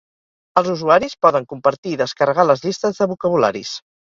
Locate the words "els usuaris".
0.61-1.13